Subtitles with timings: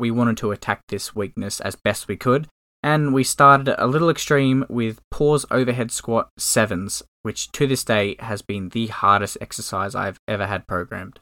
[0.00, 2.48] we wanted to attack this weakness as best we could,
[2.82, 8.16] and we started a little extreme with pause overhead squat sevens, which to this day
[8.18, 11.20] has been the hardest exercise I've ever had programmed.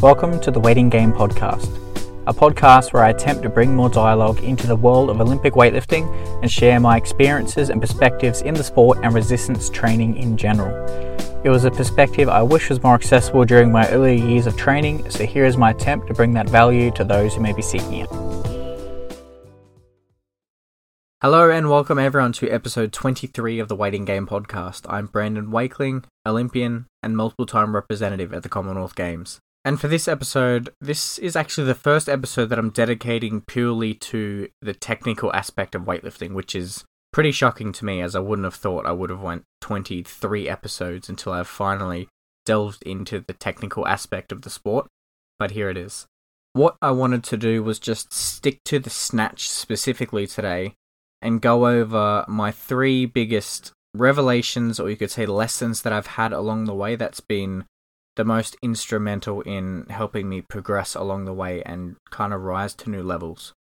[0.00, 1.68] Welcome to the Waiting Game Podcast,
[2.30, 6.06] a podcast where I attempt to bring more dialogue into the world of Olympic weightlifting
[6.42, 10.72] and share my experiences and perspectives in the sport and resistance training in general.
[11.42, 15.10] It was a perspective I wish was more accessible during my earlier years of training,
[15.10, 17.94] so here is my attempt to bring that value to those who may be seeking
[17.94, 18.08] it.
[21.20, 24.86] Hello and welcome everyone to episode 23 of the Waiting Game podcast.
[24.88, 29.40] I'm Brandon Wakeling, Olympian and multiple time representative at the Commonwealth Games.
[29.64, 34.48] And for this episode, this is actually the first episode that I'm dedicating purely to
[34.62, 38.54] the technical aspect of weightlifting, which is pretty shocking to me as I wouldn't have
[38.54, 42.08] thought I would have went 23 episodes until I've finally
[42.46, 44.86] delved into the technical aspect of the sport.
[45.38, 46.06] But here it is.
[46.52, 50.74] What I wanted to do was just stick to the snatch specifically today
[51.20, 56.32] and go over my three biggest revelations or you could say lessons that I've had
[56.32, 57.66] along the way that's been
[58.16, 62.90] the most instrumental in helping me progress along the way and kind of rise to
[62.90, 63.52] new levels.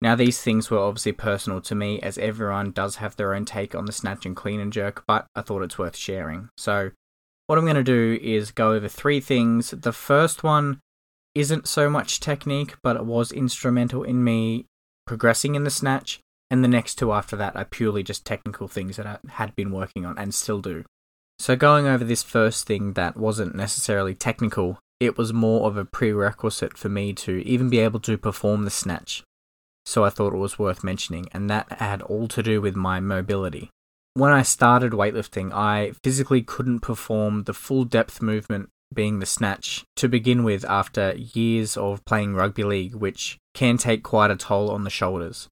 [0.00, 3.74] Now, these things were obviously personal to me, as everyone does have their own take
[3.74, 6.48] on the snatch and clean and jerk, but I thought it's worth sharing.
[6.56, 6.90] So,
[7.46, 9.70] what I'm going to do is go over three things.
[9.70, 10.80] The first one
[11.34, 14.66] isn't so much technique, but it was instrumental in me
[15.06, 16.18] progressing in the snatch.
[16.50, 19.70] And the next two after that are purely just technical things that I had been
[19.70, 20.84] working on and still do.
[21.38, 25.84] So, going over this first thing that wasn't necessarily technical, it was more of a
[25.84, 29.24] prerequisite for me to even be able to perform the snatch.
[29.84, 33.00] So, I thought it was worth mentioning, and that had all to do with my
[33.00, 33.70] mobility.
[34.14, 39.84] When I started weightlifting, I physically couldn't perform the full depth movement, being the snatch,
[39.96, 44.70] to begin with after years of playing rugby league, which can take quite a toll
[44.70, 45.48] on the shoulders.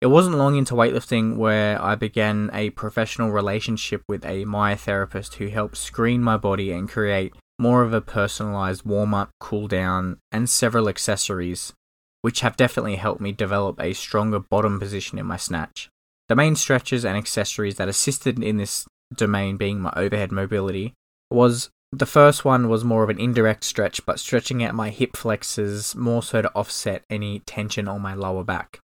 [0.00, 5.48] It wasn't long into weightlifting where I began a professional relationship with a myotherapist who
[5.48, 10.48] helped screen my body and create more of a personalized warm up, cool down, and
[10.48, 11.74] several accessories,
[12.22, 15.90] which have definitely helped me develop a stronger bottom position in my snatch.
[16.30, 20.94] The main stretches and accessories that assisted in this domain being my overhead mobility
[21.30, 25.14] was the first one was more of an indirect stretch, but stretching out my hip
[25.14, 28.78] flexors more so to offset any tension on my lower back.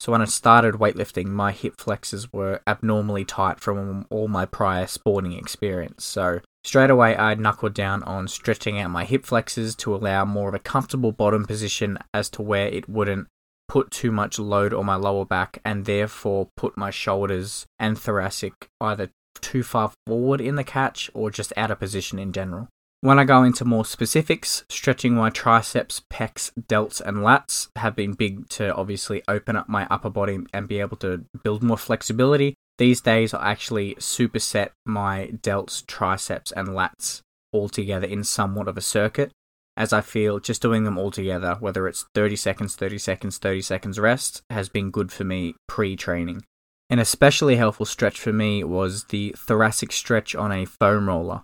[0.00, 4.86] So when I started weightlifting, my hip flexors were abnormally tight from all my prior
[4.86, 6.04] sporting experience.
[6.04, 10.48] So straight away, I knuckled down on stretching out my hip flexors to allow more
[10.48, 13.26] of a comfortable bottom position as to where it wouldn't
[13.66, 18.68] put too much load on my lower back and therefore put my shoulders and thoracic
[18.80, 19.10] either
[19.40, 22.68] too far forward in the catch or just out of position in general.
[23.00, 28.14] When I go into more specifics, stretching my triceps, pecs, delts, and lats have been
[28.14, 32.54] big to obviously open up my upper body and be able to build more flexibility.
[32.76, 37.20] These days, I actually superset my delts, triceps, and lats
[37.52, 39.30] all together in somewhat of a circuit,
[39.76, 43.60] as I feel just doing them all together, whether it's 30 seconds, 30 seconds, 30
[43.60, 46.42] seconds rest, has been good for me pre training.
[46.90, 51.42] An especially helpful stretch for me was the thoracic stretch on a foam roller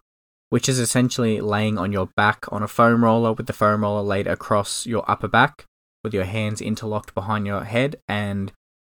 [0.51, 4.03] which is essentially laying on your back on a foam roller with the foam roller
[4.03, 5.65] laid across your upper back
[6.03, 8.53] with your hands interlocked behind your head and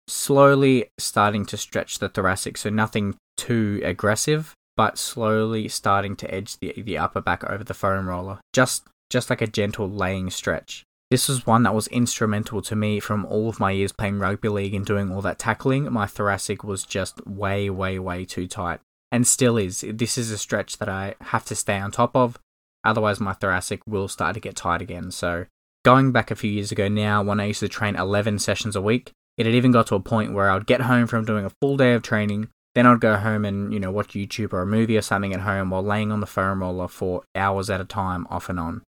[0.08, 2.58] slowly starting to stretch the thoracic.
[2.58, 7.74] So nothing too aggressive, but slowly starting to edge the, the upper back over the
[7.74, 8.40] foam roller.
[8.54, 10.84] Just just like a gentle laying stretch.
[11.10, 14.50] This was one that was instrumental to me from all of my years playing rugby
[14.50, 15.92] league and doing all that tackling.
[15.92, 18.82] My thoracic was just way, way, way too tight
[19.12, 19.84] and still is.
[19.88, 22.40] This is a stretch that I have to stay on top of,
[22.84, 25.12] otherwise, my thoracic will start to get tight again.
[25.12, 25.46] So,
[25.84, 28.82] going back a few years ago now, when I used to train 11 sessions a
[28.82, 31.46] week, it had even got to a point where I would get home from doing
[31.46, 32.50] a full day of training.
[32.76, 35.42] Then I'd go home and, you know, watch YouTube or a movie or something at
[35.42, 38.84] home while laying on the foam roller for hours at a time, off and on.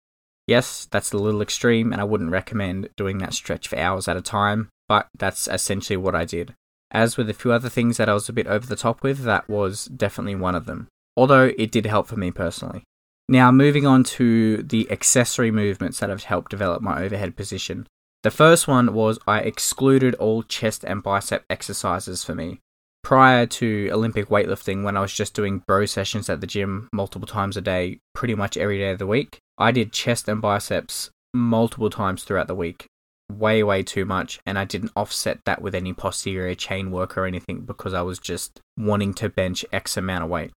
[0.48, 4.16] Yes, that's a little extreme, and I wouldn't recommend doing that stretch for hours at
[4.16, 6.56] a time, but that's essentially what I did.
[6.92, 9.24] As with a few other things that I was a bit over the top with,
[9.24, 10.88] that was definitely one of them.
[11.16, 12.84] Although it did help for me personally.
[13.30, 17.88] Now, moving on to the accessory movements that have helped develop my overhead position.
[18.24, 22.60] The first one was I excluded all chest and bicep exercises for me.
[23.04, 27.28] Prior to Olympic weightlifting, when I was just doing bro sessions at the gym multiple
[27.28, 31.10] times a day, pretty much every day of the week, I did chest and biceps
[31.34, 32.88] multiple times throughout the week
[33.31, 37.25] way, way too much, and I didn't offset that with any posterior chain work or
[37.25, 40.51] anything because I was just wanting to bench X amount of weight.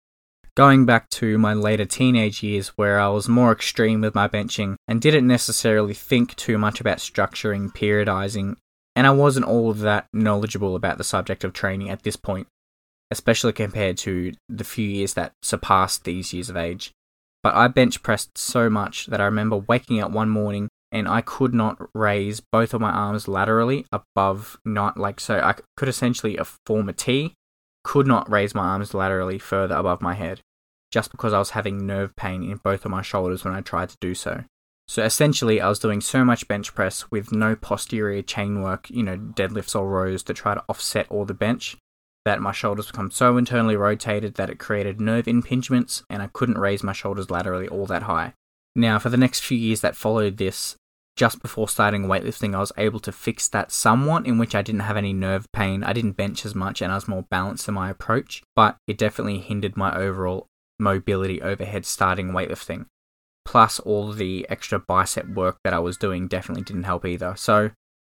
[0.56, 4.74] Going back to my later teenage years where I was more extreme with my benching
[4.88, 8.56] and didn't necessarily think too much about structuring, periodizing,
[8.96, 12.48] and I wasn't all that knowledgeable about the subject of training at this point,
[13.12, 16.90] especially compared to the few years that surpassed these years of age.
[17.44, 21.20] But I bench pressed so much that I remember waking up one morning and I
[21.20, 26.38] could not raise both of my arms laterally above not like so I could essentially
[26.66, 27.34] form a T,
[27.84, 30.40] could not raise my arms laterally further above my head,
[30.90, 33.90] just because I was having nerve pain in both of my shoulders when I tried
[33.90, 34.44] to do so.
[34.86, 39.02] So essentially, I was doing so much bench press with no posterior chain work, you
[39.02, 41.76] know, deadlifts or rows to try to offset all the bench,
[42.24, 46.58] that my shoulders become so internally rotated that it created nerve impingements and I couldn't
[46.58, 48.32] raise my shoulders laterally all that high.
[48.78, 50.76] Now, for the next few years that followed this,
[51.16, 54.82] just before starting weightlifting, I was able to fix that somewhat, in which I didn't
[54.82, 55.82] have any nerve pain.
[55.82, 58.96] I didn't bench as much and I was more balanced in my approach, but it
[58.96, 60.46] definitely hindered my overall
[60.78, 62.86] mobility overhead starting weightlifting.
[63.44, 67.34] Plus, all the extra bicep work that I was doing definitely didn't help either.
[67.36, 67.72] So,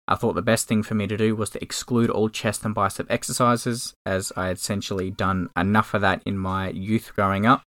[0.09, 2.75] I thought the best thing for me to do was to exclude all chest and
[2.75, 7.63] bicep exercises, as I had essentially done enough of that in my youth growing up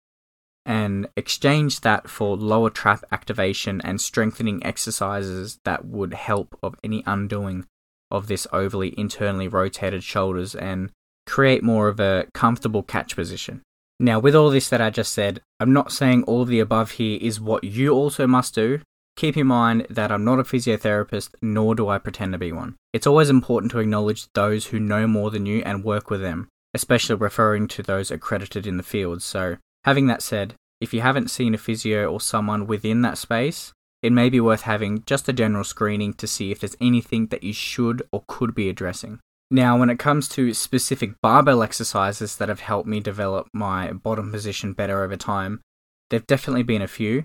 [0.69, 7.03] and exchange that for lower trap activation and strengthening exercises that would help of any
[7.07, 7.67] undoing
[8.11, 10.91] of this overly internally rotated shoulders and
[11.27, 13.63] create more of a comfortable catch position.
[13.99, 16.93] Now, with all this that I just said, I'm not saying all of the above
[16.93, 18.81] here is what you also must do.
[19.17, 22.77] Keep in mind that I'm not a physiotherapist, nor do I pretend to be one.
[22.93, 26.49] It's always important to acknowledge those who know more than you and work with them,
[26.75, 29.23] especially referring to those accredited in the field.
[29.23, 33.73] So, Having that said, if you haven't seen a physio or someone within that space,
[34.03, 37.43] it may be worth having just a general screening to see if there's anything that
[37.43, 39.19] you should or could be addressing.
[39.51, 44.31] Now, when it comes to specific barbell exercises that have helped me develop my bottom
[44.31, 45.63] position better over time,
[46.11, 47.25] there've definitely been a few,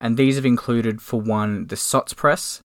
[0.00, 2.60] and these have included, for one, the SOTS press,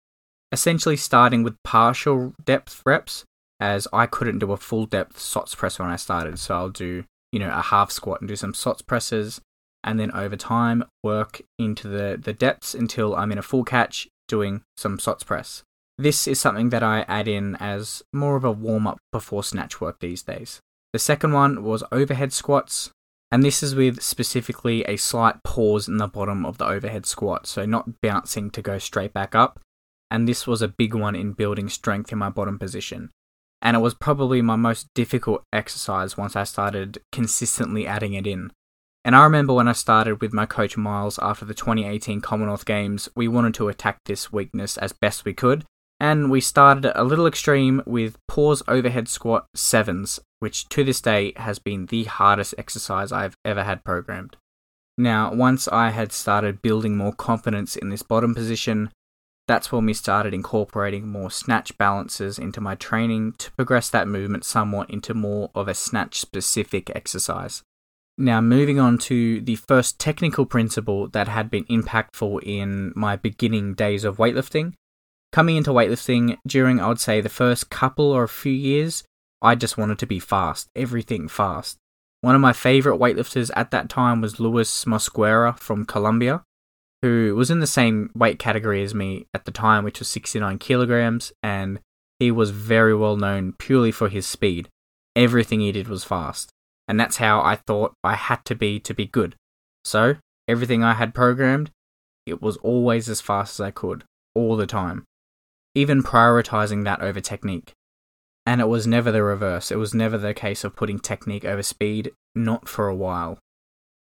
[0.52, 3.24] essentially starting with partial depth reps,
[3.60, 7.06] as I couldn't do a full depth SOTS press when I started, so I'll do
[7.32, 9.42] you know, a half squat and do some SOTS presses,
[9.84, 14.08] and then over time work into the, the depths until I'm in a full catch
[14.28, 15.64] doing some SOTS press.
[15.98, 19.82] This is something that I add in as more of a warm up before snatch
[19.82, 20.60] work these days.
[20.94, 22.92] The second one was overhead squats,
[23.32, 27.48] and this is with specifically a slight pause in the bottom of the overhead squat,
[27.48, 29.60] so not bouncing to go straight back up.
[30.10, 33.12] And this was a big one in building strength in my bottom position
[33.62, 38.52] and it was probably my most difficult exercise once I started consistently adding it in.
[39.06, 43.10] And I remember when I started with my coach Miles after the 2018 Commonwealth Games,
[43.16, 45.64] we wanted to attack this weakness as best we could,
[46.00, 51.34] and we started a little extreme with pause overhead squat sevens, which to this day
[51.38, 54.38] has been the hardest exercise I've ever had programmed.
[54.98, 58.92] Now, once I had started building more confidence in this bottom position,
[59.50, 64.46] that's when we started incorporating more snatch balances into my training to progress that movement
[64.46, 67.64] somewhat into more of a snatch specific exercise.
[68.16, 73.74] Now, moving on to the first technical principle that had been impactful in my beginning
[73.74, 74.74] days of weightlifting.
[75.32, 79.04] Coming into weightlifting during, I would say, the first couple or a few years,
[79.42, 81.80] I just wanted to be fast, everything fast.
[82.22, 86.44] One of my favorite weightlifters at that time was Luis Mosquera from Colombia
[87.02, 90.58] who was in the same weight category as me at the time, which was 69
[90.58, 91.80] kilograms, and
[92.20, 94.68] he was very well known purely for his speed.
[95.16, 96.52] Everything he did was fast,
[96.88, 99.36] and that's how I thought I had to be to be good.
[99.86, 101.72] So, everything I had programmed,
[102.26, 104.04] it was always as fast as I could,
[104.36, 105.06] all the time,
[105.74, 107.72] even prioritizing that over technique.
[108.46, 111.64] And it was never the reverse, it was never the case of putting technique over
[111.64, 113.40] speed, not for a while.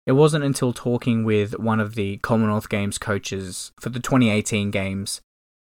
[0.05, 5.22] It wasn't until talking with one of the Commonwealth Games coaches for the 2018 Games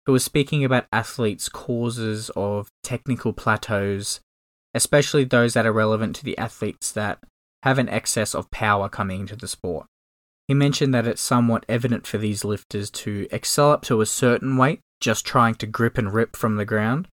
[0.06, 4.20] who was speaking about athletes' causes of technical plateaus,
[4.74, 7.18] especially those that are relevant to the athletes that
[7.62, 9.86] have an excess of power coming into the sport.
[10.46, 14.58] He mentioned that it's somewhat evident for these lifters to excel up to a certain
[14.58, 17.08] weight, just trying to grip and rip from the ground,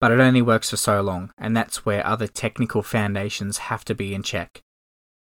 [0.00, 3.94] but it only works for so long, and that's where other technical foundations have to
[3.94, 4.62] be in check.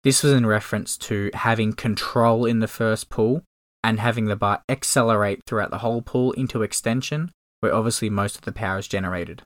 [0.03, 3.43] This was in reference to having control in the first pull
[3.83, 7.31] and having the bar accelerate throughout the whole pull into extension,
[7.61, 9.43] where obviously most of the power is generated.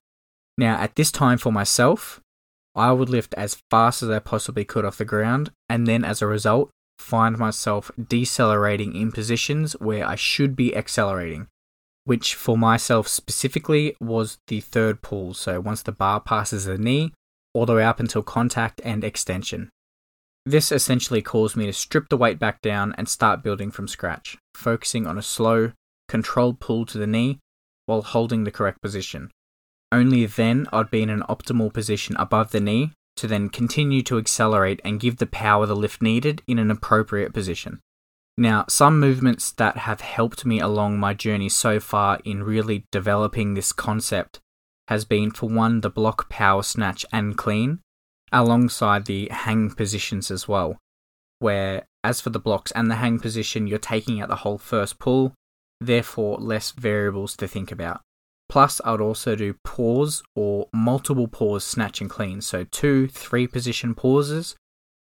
[0.57, 2.19] Now, at this time for myself,
[2.75, 6.21] I would lift as fast as I possibly could off the ground, and then as
[6.21, 11.47] a result, find myself decelerating in positions where I should be accelerating.
[12.07, 15.33] which for myself specifically was the third pull.
[15.33, 17.11] So once the bar passes the knee,
[17.53, 19.69] all the way up until contact and extension.
[20.47, 24.37] This essentially caused me to strip the weight back down and start building from scratch,
[24.55, 25.73] focusing on a slow,
[26.07, 27.39] controlled pull to the knee
[27.85, 29.29] while holding the correct position.
[29.91, 34.17] Only then I'd be in an optimal position above the knee to then continue to
[34.17, 37.81] accelerate and give the power the lift needed in an appropriate position.
[38.37, 43.53] Now, some movements that have helped me along my journey so far in really developing
[43.53, 44.39] this concept
[44.87, 47.79] has been for one the block power snatch and clean,
[48.31, 50.77] alongside the hang positions as well,
[51.39, 54.99] where, as for the blocks and the hang position, you're taking out the whole first
[54.99, 55.33] pull,
[55.79, 58.01] therefore, less variables to think about.
[58.49, 63.45] Plus, I would also do pause or multiple pause snatch and clean, so two, three
[63.45, 64.55] position pauses,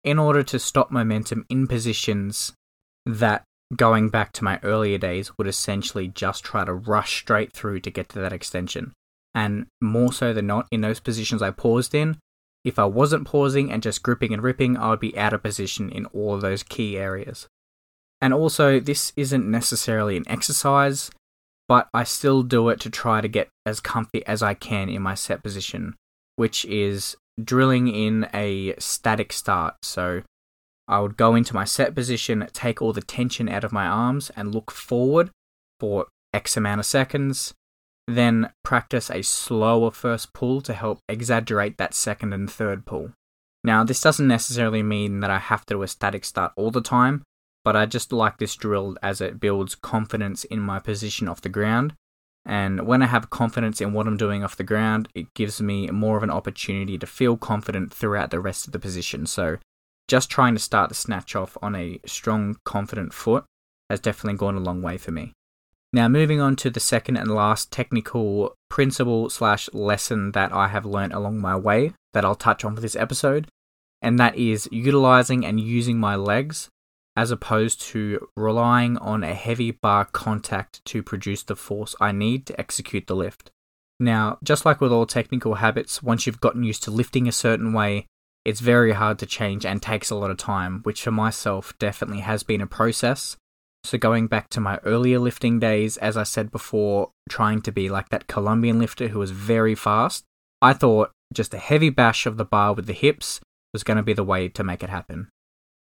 [0.04, 2.54] in order to stop momentum in positions
[3.06, 3.44] that,
[3.76, 7.90] going back to my earlier days, would essentially just try to rush straight through to
[7.90, 8.92] get to that extension.
[9.34, 12.18] And more so than not, in those positions I paused in,
[12.64, 15.90] if I wasn't pausing and just gripping and ripping, I would be out of position
[15.90, 17.48] in all of those key areas.
[18.22, 21.10] And also, this isn't necessarily an exercise,
[21.68, 25.02] but I still do it to try to get as comfy as I can in
[25.02, 25.96] my set position,
[26.36, 29.76] which is drilling in a static start.
[29.82, 30.22] So
[30.88, 34.30] I would go into my set position, take all the tension out of my arms,
[34.36, 35.32] and look forward
[35.80, 37.54] for X amount of seconds,
[38.08, 43.12] then practice a slower first pull to help exaggerate that second and third pull.
[43.64, 46.82] Now, this doesn't necessarily mean that I have to do a static start all the
[46.82, 47.24] time,
[47.64, 51.50] but I just like this drill as it builds confidence in my position off the
[51.50, 51.94] ground.
[52.44, 55.88] And when I have confidence in what I'm doing off the ground, it gives me
[55.88, 59.28] more of an opportunity to feel confident throughout the rest of the position.
[59.28, 59.58] So,
[60.08, 63.46] just trying to start the snatch off on a strong, confident foot
[63.92, 65.34] has definitely gone a long way for me.
[65.94, 70.86] Now, moving on to the second and last technical principle slash lesson that I have
[70.86, 73.50] learned along my way that I'll touch on for this episode,
[74.02, 76.70] and that is utilizing and using my legs
[77.18, 82.46] as opposed to relying on a heavy bar contact to produce the force I need
[82.46, 83.52] to execute the lift.
[84.00, 87.74] Now, just like with all technical habits, once you've gotten used to lifting a certain
[87.74, 88.08] way,
[88.46, 92.22] it's very hard to change and takes a lot of time, which for myself definitely
[92.22, 93.36] has been a process
[93.84, 97.90] so, going back to my earlier lifting days, as I said before, trying to be
[97.90, 100.24] like that Colombian lifter who was very fast,
[100.62, 103.40] I thought just a heavy bash of the bar with the hips
[103.74, 105.30] was going to be the way to make it happen.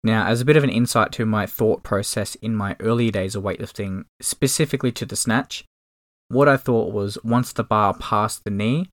[0.04, 3.34] Now, as a bit of an insight to my thought process in my early days
[3.34, 5.64] of weightlifting, specifically to the snatch,
[6.28, 8.90] what I thought was once the bar passed the knee,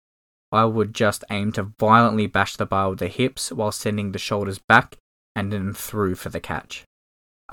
[0.52, 4.20] I would just aim to violently bash the bar with the hips while sending the
[4.20, 4.98] shoulders back
[5.36, 6.86] and then through for the catch.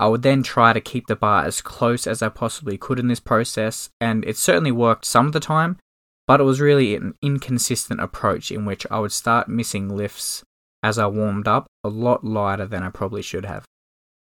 [0.01, 3.07] I would then try to keep the bar as close as I possibly could in
[3.07, 5.77] this process, and it certainly worked some of the time,
[6.25, 10.43] but it was really an inconsistent approach in which I would start missing lifts
[10.81, 13.65] as I warmed up a lot lighter than I probably should have.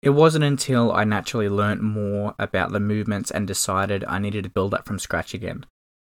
[0.02, 4.50] It wasn't until I naturally learnt more about the movements and decided I needed to
[4.50, 5.68] build up from scratch again,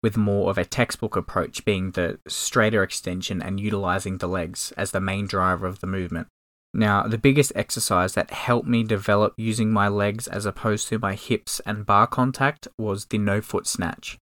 [0.04, 4.92] with more of a textbook approach being the straighter extension and utilizing the legs as
[4.92, 6.28] the main driver of the movement.
[6.76, 11.16] Now, the biggest exercise that helped me develop using my legs as opposed to my
[11.16, 14.18] hips and bar contact was the no foot snatch.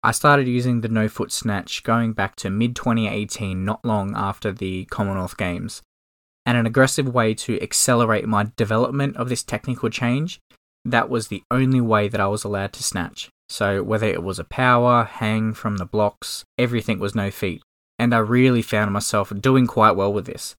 [0.00, 4.52] I started using the no foot snatch going back to mid 2018, not long after
[4.52, 5.82] the Commonwealth Games.
[6.46, 10.38] And an aggressive way to accelerate my development of this technical change,
[10.84, 13.30] that was the only way that I was allowed to snatch.
[13.48, 17.62] So, whether it was a power, hang from the blocks, everything was no feet.
[17.98, 20.54] And I really found myself doing quite well with this.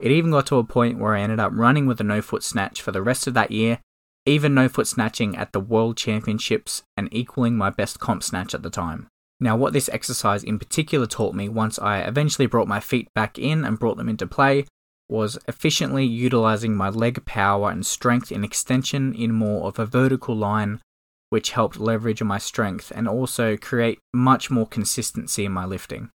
[0.00, 2.42] It even got to a point where I ended up running with a no foot
[2.42, 3.80] snatch for the rest of that year,
[4.24, 8.62] even no foot snatching at the World Championships and equaling my best comp snatch at
[8.62, 9.08] the time.
[9.40, 13.38] Now, what this exercise in particular taught me once I eventually brought my feet back
[13.38, 14.66] in and brought them into play
[15.08, 20.36] was efficiently utilizing my leg power and strength in extension in more of a vertical
[20.36, 20.80] line,
[21.30, 26.10] which helped leverage my strength and also create much more consistency in my lifting.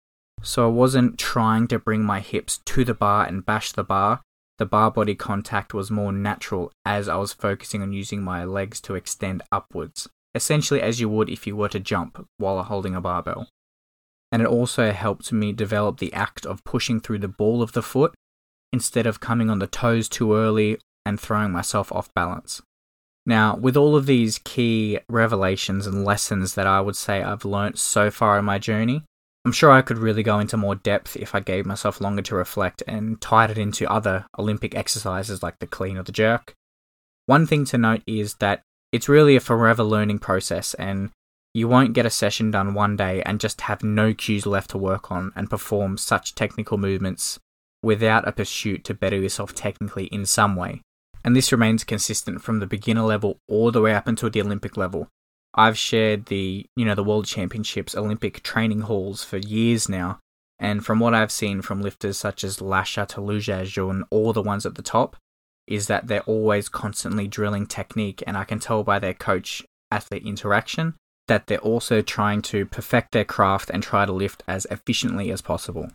[0.45, 4.21] So I wasn't trying to bring my hips to the bar and bash the bar.
[4.59, 8.81] The bar body contact was more natural as I was focusing on using my legs
[8.83, 13.01] to extend upwards, essentially as you would if you were to jump while holding a
[13.01, 13.49] barbell.
[14.31, 17.83] And it also helped me develop the act of pushing through the ball of the
[17.83, 18.15] foot
[18.73, 22.61] instead of coming on the toes too early and throwing myself off balance.
[23.25, 27.79] Now, with all of these key revelations and lessons that I would say I've learnt
[27.79, 29.05] so far in my journey,
[29.45, 32.35] I'm sure I could really go into more depth if I gave myself longer to
[32.35, 36.55] reflect and tied it into other Olympic exercises like the clean or the jerk.
[37.27, 41.11] One thing to note is that it's really a forever learning process, and
[41.57, 44.79] You won't get a session done one day and just have no cues left to
[44.79, 47.39] work on and perform such technical movements
[47.81, 50.83] without a pursuit to better yourself technically in some way.
[51.25, 54.77] And this remains consistent from the beginner level all the way up until the Olympic
[54.77, 55.09] level.
[55.55, 60.19] I've shared the, you know, the World Championships Olympic training halls for years now,
[60.59, 64.75] and from what I've seen from lifters such as Lasha and all the ones at
[64.75, 65.17] the top,
[65.67, 70.27] is that they're always constantly drilling technique, and I can tell by their coach athlete
[70.27, 70.95] interaction
[71.29, 75.41] that they're also trying to perfect their craft and try to lift as efficiently as
[75.41, 75.91] possible.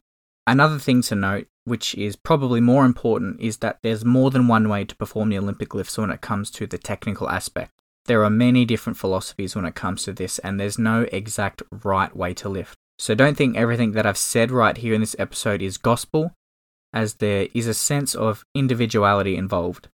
[0.48, 4.70] Another thing to note, which is probably more important, is that there's more than one
[4.70, 7.72] way to perform the Olympic lifts when it comes to the technical aspect.
[8.10, 12.14] There are many different philosophies when it comes to this, and there's no exact right
[12.16, 12.76] way to lift.
[12.98, 16.34] So don't think everything that I've said right here in this episode is gospel,
[16.92, 19.90] as there is a sense of individuality involved.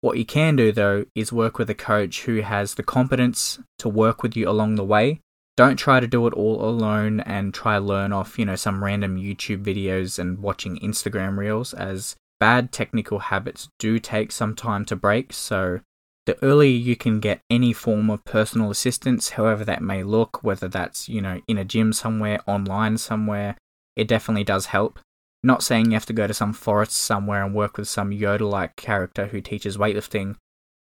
[0.00, 3.88] What you can do though is work with a coach who has the competence to
[3.88, 5.20] work with you along the way.
[5.56, 9.16] Don't try to do it all alone and try learn off, you know, some random
[9.16, 14.96] YouTube videos and watching Instagram reels as bad technical habits do take some time to
[14.96, 15.32] break.
[15.32, 15.82] So
[16.26, 20.68] the earlier you can get any form of personal assistance, however that may look, whether
[20.68, 23.56] that's, you know, in a gym somewhere, online somewhere,
[23.96, 24.98] it definitely does help.
[25.42, 28.48] Not saying you have to go to some forest somewhere and work with some Yoda
[28.48, 30.36] like character who teaches weightlifting.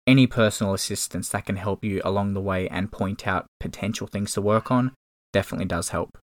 [0.06, 4.34] Any personal assistance that can help you along the way and point out potential things
[4.34, 4.92] to work on
[5.32, 6.18] definitely does help.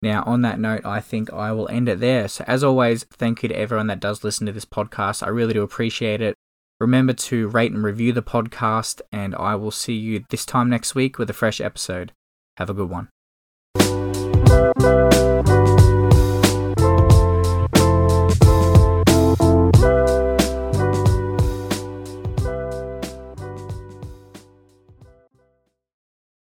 [0.00, 2.28] Now, on that note, I think I will end it there.
[2.28, 5.24] So, as always, thank you to everyone that does listen to this podcast.
[5.24, 6.36] I really do appreciate it.
[6.82, 10.96] Remember to rate and review the podcast, and I will see you this time next
[10.96, 12.10] week with a fresh episode.
[12.56, 13.08] Have a good one.